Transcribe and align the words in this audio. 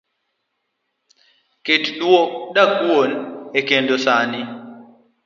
ket 1.65 1.83
dakuon 2.55 3.11
e 3.57 3.59
kendo 3.69 3.95
sani. 4.05 4.41